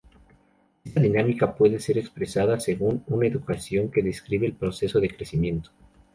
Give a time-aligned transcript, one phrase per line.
[0.83, 5.69] Esta dinámica puede ser expresada según una ecuación que describe el proceso de crecimiento.